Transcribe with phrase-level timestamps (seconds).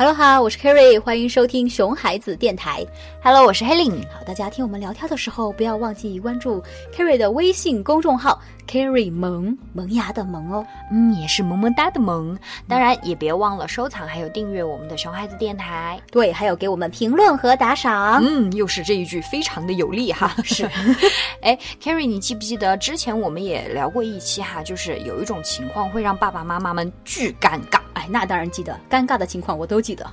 [0.00, 2.82] Hello 哈，我是 Carry，欢迎收听熊孩子电台。
[3.22, 4.02] Hello，我是 Helen。
[4.10, 8.40] 好，大家听我们聊天的时候，不要忘记关注 Carry 的微信公众号
[8.70, 10.64] Kerry 萌萌芽的萌哦。
[10.92, 12.38] 嗯，也是萌萌哒的萌。
[12.68, 16.00] 当然，也别忘了收藏还有订阅我们的熊孩子电台。
[16.12, 18.22] 对，还有给我们评论和打赏。
[18.24, 20.32] 嗯，又是这一句非常的有力哈。
[20.44, 20.70] 是，
[21.42, 24.62] 哎，Carry，你记不记得之前我们也聊过一期哈？
[24.62, 27.80] 就是有一种情况会让爸爸妈妈们巨尴尬。
[27.94, 30.08] 哎，那当然记得，尴尬的情况我都记得，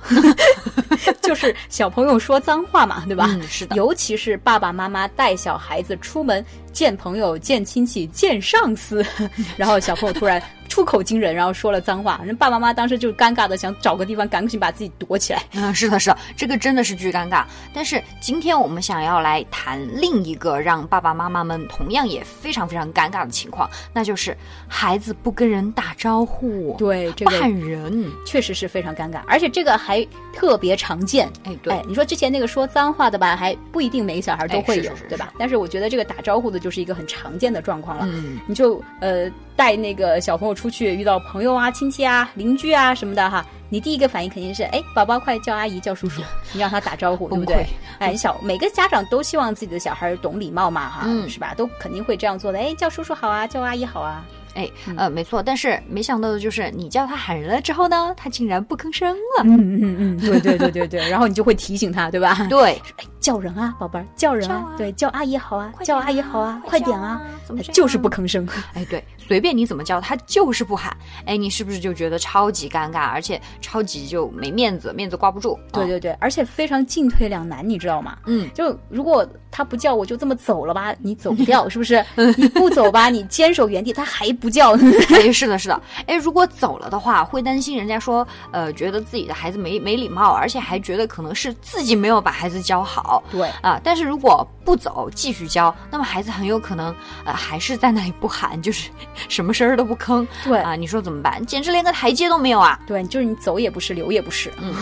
[1.28, 3.26] 就是小朋友说脏话嘛，对吧？
[3.30, 3.76] 嗯，是的。
[3.76, 9.04] 尤其是爸爸妈妈带小孩子出门见朋友、见亲戚、见上司，
[9.56, 10.42] 然后小朋友突然
[10.78, 15.42] 出口惊人，然后说了脏话，人爸爸妈妈当时就尴尬的想找个地方赶紧把自己躲起来。
[15.54, 17.44] 嗯， 是的，是的，这个真的是巨尴尬。
[17.74, 24.36] 但是今天我们想要来谈另一个让爸爸妈妈们同样也非常非常尴尬的情况，那就是
[24.68, 28.08] 孩子不跟人打招呼，对，这个不喊人。
[28.24, 31.28] 确实是非常尴尬，而且这个还特别常见。
[31.42, 35.32] 哎，对，哎，你说之前那个说脏话的吧，还不一定每个小孩都会有，哎是是是对吧？
[35.40, 38.06] 但是我觉得这个打招呼的就是一个很常见的状况了。
[38.08, 46.22] 嗯，你就呃带那个小朋友出去，遇到朋友啊、亲戚啊、邻居啊什么的哈，你第一个反应肯定是，哎，宝宝快叫阿姨、叫叔叔，
[46.54, 47.66] 你让他打招呼，对不对？
[47.98, 51.54] 哎，小每个家长都希望自己的小孩懂礼貌嘛，哈，嗯是吧？
[51.56, 52.58] 都肯定会这样做的。
[52.60, 54.24] 哎，叫叔叔好啊，叫阿姨好啊。
[54.54, 59.44] 哎，呃，没错，但是没想到的就是，你叫他喊人了之后呢，他竟然不吭声了。
[59.44, 62.46] 嗯嗯嗯，对对对对对，然后你就会提醒他，对吧？
[62.50, 68.48] 对，哎，叫人啊，宝贝儿，叫人啊，啊对，叫阿姨好啊，啊叫阿姨好啊，快点啊，怎么就是不吭声。
[68.72, 70.96] 哎，对，随便你怎么叫，他就是不喊。
[71.26, 75.52] 哎，你是不是就觉得超级尴尬，而且超级就没面子，面子挂不住？
[75.72, 78.16] 啊，对对对，而且非常进退两难，你知道吗？
[78.24, 82.02] 嗯，就如果他不叫，我就这么走了吧，你走不掉， 是不是？
[82.38, 84.74] 你不走吧，你坚守原地，他还不叫。
[85.12, 85.78] 哎，是的，是的。
[86.06, 93.17] 哎，如果走了的话，会担心人家说，呃，觉得自己的孩子没没礼貌，而且还觉得可能是自己没有把孩子教好。
[93.30, 98.90] 对，啊，但是如果不走，继续教，那么孩子很有可能，呃，还是在那里不喊，就是
[99.28, 100.26] 什么声儿都不吭。
[100.44, 101.44] 对啊，你说怎么办？
[101.46, 102.78] 简直连个台阶都没有啊！
[102.86, 104.52] 对，就是你走也不是，留也不是。
[104.60, 104.74] 嗯，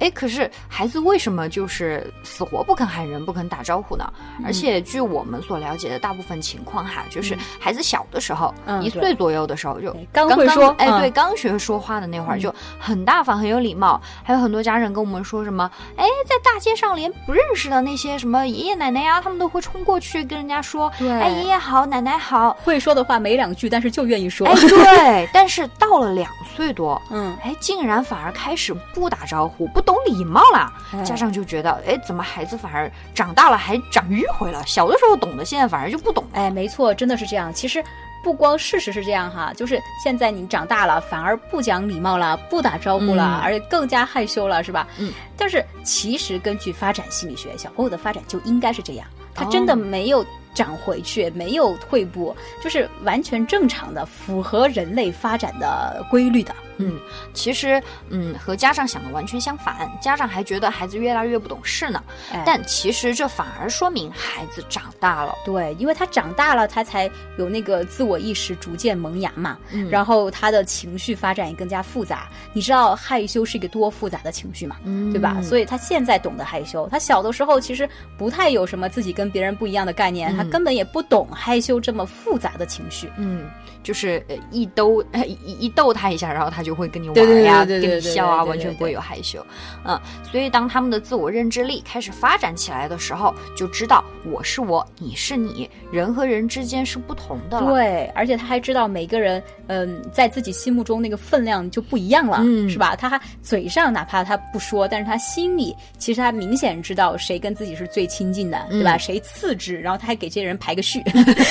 [0.00, 4.04] 哎，可是孩子为什么就是死活不肯喊人，不肯打招呼呢？
[4.38, 14.00] 嗯而且据我们所了解的大部分情况哈，就是孩子小的时候，嗯一岁左右的时候就刚刚会说哎，嗯对，刚学说话的那会儿就很大方，很有礼貌。
[14.24, 22.56] 还有很多家长跟我们说什么，哎，在大街上连不认识的那些什么爷爷奶奶呀，他们都会冲过去跟人家说，对哎，爷爷好，奶奶好。
[22.64, 24.46] 会说的话没两句，但是就愿意说。
[24.46, 30.72] 哎，对， 但是到了两岁多，嗯，哎，竟然反而开始不打招呼，不懂礼貌啦。
[30.92, 34.62] 哎家长就觉得，哎，怎么孩子反而长大了还长迂回了？
[34.66, 36.24] 小的时候懂的，现在反而就不懂。
[36.32, 37.52] 哎，没错，真的是这样。
[37.52, 37.82] 其实。
[38.22, 44.86] 不光事实是这样哈，就是现在你长大了，反而不讲礼貌了，不打招呼了，嗯而且更加害羞了，是吧？
[44.98, 45.10] 嗯。
[45.38, 50.22] 但是其实根据发展心理学，小朋友的发展就应该是这样，他真的哦没有
[50.52, 56.54] 长回去，没有退步，就是完全正常的，符合人类发展的规律的。
[56.80, 56.98] 嗯，
[57.32, 62.02] 其实，嗯，和家长想的完全相反，家长还觉得孩子越来越不懂事呢。
[62.32, 65.34] 哎但其实这反而说明孩子长大了。
[65.44, 72.28] 对，因为他长大了，他才有那个自我意识逐渐萌芽嘛，嗯然后他的情绪发展也更加复杂。
[72.52, 75.40] 你知道害羞是一个多复杂的情绪嘛，嗯对吧？
[75.42, 83.10] 所以他现在懂得害羞，他小的时候其实不太有什么自己跟别人不一样的概念，他嗯根本也不懂害羞这么复杂的情绪。
[83.16, 83.48] 嗯，
[83.82, 89.44] 就是呃一逗呃 一一逗他一下，然后他就会跟你玩呀，跟你笑啊，完全不会有害羞。
[89.84, 97.66] 嗯，所以当他们的自我认知力开始发展起来的时候，就知道我是我，你是你，人和人之间是不同的了。
[97.72, 102.94] 对，而且他还知道每个人，嗯，在自己心目中那个分量就不一样了，嗯是吧？
[102.96, 108.96] 他还嘴上哪怕他不说，但是他心里其实他明显知道谁跟自己是最亲近的，对吧？
[108.96, 111.00] 嗯谁次之，然后他还给这些人排个序。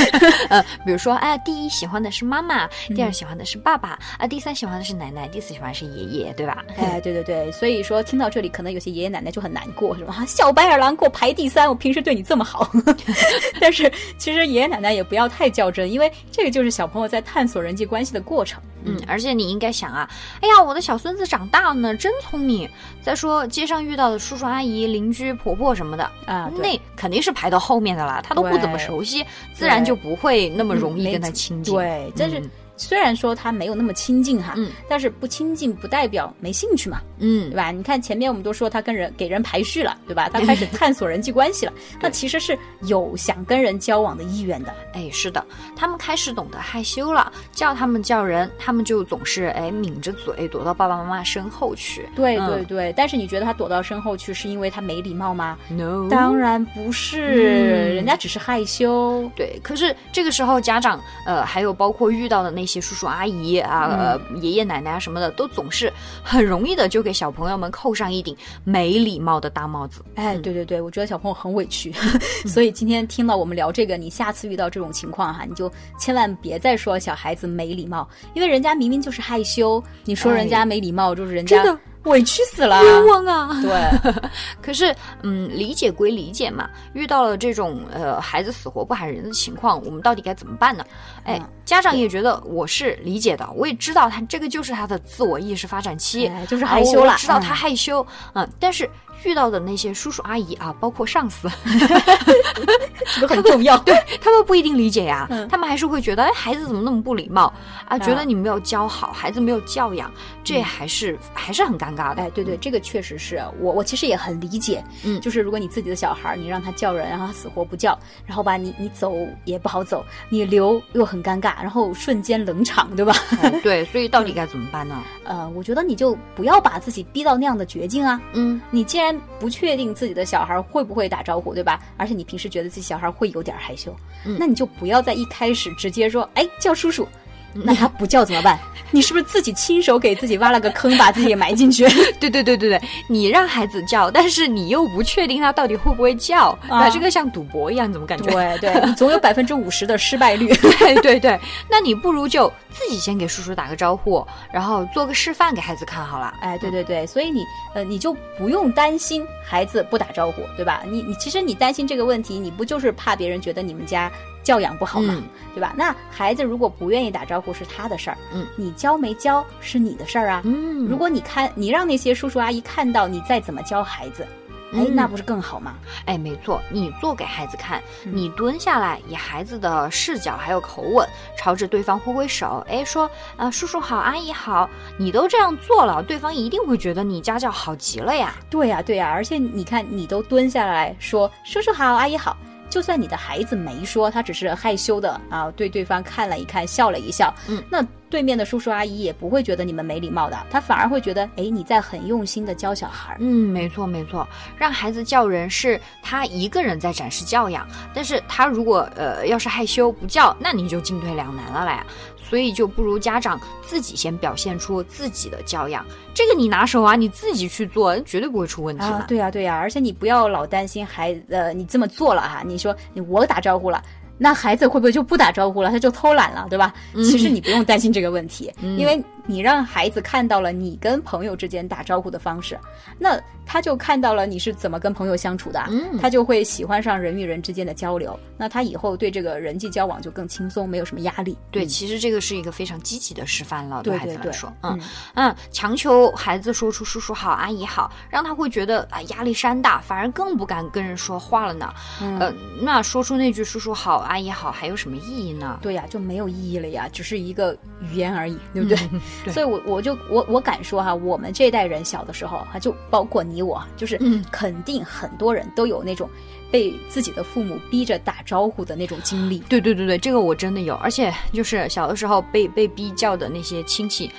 [0.50, 6.64] 呃，比如说，哎，第一喜欢的是妈妈，第嗯二喜欢的是爸爸，啊，第三喜欢的是奶奶，第四喜欢是爷爷，对吧？
[6.78, 10.16] 哎，对对对， 所以说听到这里，可能有些爷爷奶奶就很难过，是吧？
[10.18, 12.70] 啊小白眼狼给我排第三，我平时对你这么好，
[13.60, 18.62] 但是其实爷爷奶奶也不要太较真，因为这个就是小朋友在探索人际关系的过程。
[18.86, 20.10] 嗯，而且你应该想啊，
[20.40, 22.70] 哎呀，我的小孙子长大了呢，真聪明。
[23.02, 31.74] 再说街上遇到的叔叔阿姨、邻居、婆婆什么的啊那肯定是排到后面的啦，他都不怎么熟悉，自然就不会那么容易跟他亲近。
[31.76, 32.50] 对，但是嗯
[32.80, 37.72] 虽然说他没有那么亲近哈，嗯但是不亲近不代表没兴趣嘛，嗯对吧？
[37.72, 40.30] 你看前面我们都说他跟人给人排序了，对吧？
[40.32, 44.74] 他开始探索人际关系了， 那其实是有想跟人交往的意愿的。
[44.94, 45.46] 哎，是的，
[45.76, 52.08] 他们开始懂得害羞了，叫他们叫人，他们就总是哎抿着嘴躲到爸爸妈妈身后去。
[52.16, 59.30] 对嗯对对，但是你觉得他躲到身后去是因为他没礼貌吗？No，当然不是，嗯人家只是害羞。
[59.36, 65.92] 对，可是这个时候家长呃，还有包括遇到的那些叔叔阿姨啊、呃爷爷奶奶啊什么的，都总是
[66.24, 70.04] 很容易的就给小朋友们扣上一顶没礼貌的大帽子。
[70.16, 71.92] 哎，对对对，我觉得小朋友很委屈，
[72.46, 82.84] 所以今天听到我们聊这个，你下次遇到这种情况哈，你就千万别再说小孩子没礼貌，因为人家明明就是害羞，你说人家没礼貌，就是人家真的委屈死了。
[82.84, 83.50] 冤枉啊！
[83.62, 84.12] 对，
[84.62, 90.84] 可是，嗯，理解归理解嘛，遇到了这种呃孩子死活不喊人的情况，我们到底该怎么办呢？
[91.24, 98.90] 哎，嗯家长也觉得我是理解的，我也知道他这个就是他的自我意识发展期，哎就是啊害羞了知道他害羞，嗯，但是
[99.24, 101.48] 遇到的那些叔叔阿姨啊，包括上司，
[103.20, 103.78] 这个很重要。
[103.86, 107.52] 对，他们不一定理解呀、嗯他们还是会觉得，哎，孩子怎么那么不礼貌
[107.88, 107.98] 啊？
[108.00, 110.12] 觉得啊你没有教好，孩子没有教养，
[110.44, 112.22] 这还是、还是很尴尬的。
[112.22, 114.84] 哎，对对，这个确实是我，我其实也很理解。
[115.04, 119.16] 嗯就是如果你自己的小孩，你让他叫人，然后他死活不叫，然后吧，你你走
[119.46, 123.14] 也不好走，你留又很尴尬，然后瞬间冷场，对吧？
[123.42, 125.02] 哎 对，所以到底该怎么办呢？
[125.24, 128.22] 呃，我觉得你就不要把自己逼到那样的绝境啊。
[128.34, 131.80] 嗯，你既然不确定自己的小孩会不会打招呼，对吧？
[131.98, 133.96] 而且你平时觉得自己小孩会有点害羞，
[134.26, 137.08] 嗯那你就不要在一开始直接说，哎，叫叔叔。
[137.52, 138.60] 那他不叫怎么办？
[138.92, 141.88] 你是不是自己亲手给自己挖了个坑，把自己埋进去？
[142.20, 148.30] 对对对对对，你让孩子叫，但是你又不确定他到底会不会叫，啊啊，这个像赌博一样，怎么感觉？
[148.60, 150.48] 对对，你总有百分之五十的失败率。
[150.80, 151.40] 对对对，
[151.70, 156.34] 那你不如就自己先给叔叔打个招呼，然后做个示范给孩子看好了。
[156.42, 157.44] 哎，对对对，所以你
[157.74, 160.84] 呃，你就不用担心孩子不打招呼，对吧？
[160.86, 164.12] 你你其实你担心这个问题，你不就是怕别人觉得你们家
[164.44, 165.24] 教养不好嘛，嗯
[165.54, 165.74] 对吧？
[165.76, 170.42] 那孩子如果不愿意打招呼是他的事儿，嗯，你教没教是你的事儿啊。
[170.46, 174.26] 嗯如果你看你让那些叔叔阿姨看到你再怎么教孩子，
[174.74, 175.76] 哎，嗯那不是更好吗？
[176.06, 181.08] 哎，没错，你做给孩子看，嗯你蹲下来，以孩子的视角还有口吻，
[181.38, 188.36] 朝着对方挥挥手，哎，说，呃，叔叔好，阿姨好，你都这样做了，对方一定会觉得你家教好极了呀。
[188.50, 192.36] 对呀、对呀、而且你看，你都蹲下来说叔叔好，阿姨好。
[192.70, 203.18] 就算你的孩子没说，他只是害羞的啊，对对方看了一看，笑了一笑，嗯，那对面的叔叔阿姨也不会觉得你们没礼貌的，他反而会觉得，哎，你在很用心的教小孩儿。
[203.20, 204.28] 嗯，没错没错，
[204.58, 211.80] 让孩子叫人是他一个人在展示教养，但是他如果呃要是害羞不叫，那你就进退两难了嘞。
[212.22, 215.84] 所以就不如家长自己先表现出自己的教养，
[216.14, 218.98] 这个你拿手啊，你自己去做，绝对不会出问题的。
[218.98, 223.82] 啊，对呀、对呀、而且你不要老担心孩子，呃，你这么做了哈，你说你我打招呼了。
[224.22, 225.72] 那孩子会不会就不打招呼了？
[225.72, 226.74] 他就偷懒了，对吧？
[226.96, 232.60] 其实你不用担心这个问题，因为你让孩子看到了你跟朋友之间打招呼的方式，
[232.98, 233.20] 那
[233.52, 238.18] 他就看到了你是怎么跟朋友相处的，嗯他就会喜欢上人与人之间的交流。
[238.38, 241.36] 那他以后对这个人际交往就更轻松，没有什么压力。
[241.50, 244.80] 对，其实这个是一个非常积极的示范了，对孩子来说，嗯
[245.16, 251.74] 嗯嗯，强求孩子说出叔叔好、阿姨好，让他会觉得啊压力山大，反而更不敢跟人说话了呢。
[252.04, 252.32] 嗯呃，
[252.62, 255.58] 那说出那句叔叔好、阿姨好还有什么意义呢？
[255.60, 258.78] 对呀，就没有意义了呀，只是一个语言而已，对不对？
[259.26, 266.10] 对所以我我就我我敢说哈，我们这一代人小的时候哈，就包括你我，就是嗯肯定很多人都有那种
[266.52, 269.40] 被自己的父母逼着打招呼的那种经历。
[269.50, 274.12] 对对对对，这个我真的有，而且就是小的时候被被逼叫的那些亲戚，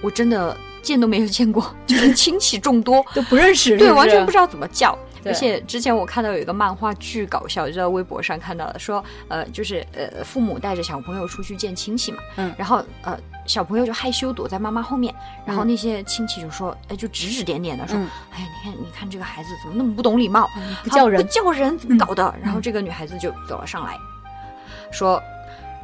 [0.00, 4.96] 我真的见都没有见过，就是亲戚众多， 都不认识，对，完全不知道怎么叫。
[5.26, 15.14] 对而且之前我看到有一个漫画巨搞笑，就在微博上看到的，说呃，就是呃，父母带着小朋友出去见亲戚嘛，嗯然后呃，小朋友就害羞躲在妈妈后面，
[15.44, 20.48] 然后嗯那些亲戚就说，哎，就指指点点的说，嗯哎，你看你看这个孩子怎么那么不懂礼貌，
[20.84, 22.34] 不叫人不叫人怎么搞的？
[22.42, 23.98] 然后这个女孩子就走了上来，
[24.90, 25.20] 说。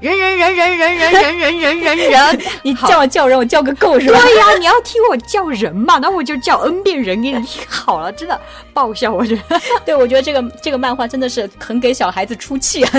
[0.03, 4.19] 人人人人人人人人人人人，你叫我叫人，我叫个够是吧？
[4.21, 8.39] 对呀、你要听我叫人嘛，那我就叫 n 遍人给你听好了，真的
[8.75, 12.91] 爆笑，我觉得 对，我觉得这个这个漫画真的是很给小孩子出气啊，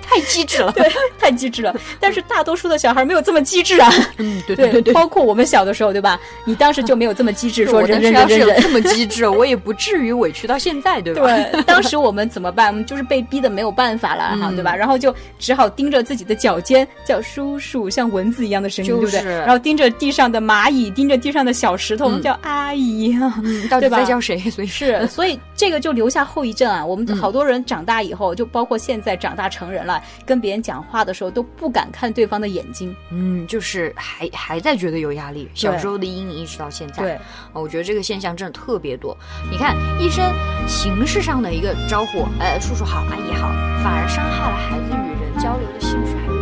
[0.00, 0.70] 太机智了。
[0.70, 1.74] 对，太机智了。
[1.98, 4.94] 但是大多数的小孩没有这么机智啊，嗯，对对对对。
[4.94, 6.20] 包括我们小的时候，对吧？
[6.44, 8.60] 你当时就没有这么机智，说我人人人人人。
[8.60, 11.26] 这么机智，我也不至于委屈到现在，对吧？
[11.26, 12.68] 对，当时我们怎么办？
[12.68, 14.76] 我们就是被逼的没有办法了哈，嗯对吧？
[14.76, 19.34] 然后就只好盯着自己的的脚尖叫叔叔，像蚊子一样的声音，就是对不对？
[19.38, 23.16] 然后盯着地上的蚂蚁，盯着地上的小石头，嗯叫阿姨。
[23.42, 24.38] 嗯，到底 对吧在叫谁？
[24.50, 26.84] 所以是，所以这个就留下后遗症啊。
[26.84, 32.94] 我们嗯好多人长大以后，就包括现在长大成人了，跟别人讲话的时候都不敢看对方的眼睛。
[33.10, 37.02] 嗯，就是还还在觉得有压力，小时候的阴影一直到现在。
[37.02, 37.14] 对，
[37.54, 39.16] 哦我觉得这个现象真的特别多。
[39.50, 40.30] 你看，一声
[40.66, 43.48] 形式上的一个招呼，呃，叔叔好，阿姨好，
[43.82, 46.37] 反而伤害了孩子与人交流的兴趣还